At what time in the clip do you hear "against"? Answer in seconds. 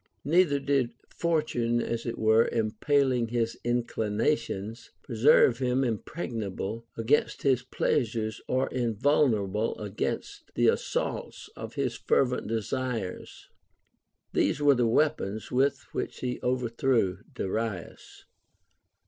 6.97-7.43, 9.79-10.49